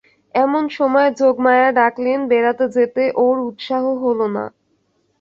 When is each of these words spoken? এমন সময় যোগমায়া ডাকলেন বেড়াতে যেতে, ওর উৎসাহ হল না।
এমন 0.35 0.63
সময় 0.77 1.09
যোগমায়া 1.19 1.69
ডাকলেন 1.71 2.19
বেড়াতে 2.27 2.65
যেতে, 2.75 3.03
ওর 3.23 3.35
উৎসাহ 3.49 3.83
হল 4.03 4.19
না। 4.35 4.45